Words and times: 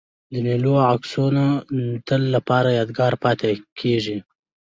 د 0.31 0.33
مېلو 0.45 0.73
عکسونه 0.91 1.45
د 1.77 1.79
تل 2.07 2.21
له 2.33 2.39
پاره 2.47 2.71
یادګار 2.79 3.13
پاته 3.23 3.47
کېږي. 3.79 4.17